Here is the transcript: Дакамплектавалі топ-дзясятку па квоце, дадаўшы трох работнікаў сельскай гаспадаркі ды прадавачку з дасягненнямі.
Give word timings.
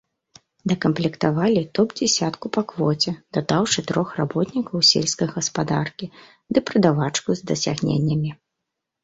Дакамплектавалі 0.69 1.61
топ-дзясятку 1.79 2.51
па 2.57 2.63
квоце, 2.71 3.13
дадаўшы 3.37 3.79
трох 3.93 4.09
работнікаў 4.21 4.87
сельскай 4.93 5.31
гаспадаркі 5.35 6.05
ды 6.53 6.57
прадавачку 6.73 7.29
з 7.43 7.53
дасягненнямі. 7.55 8.35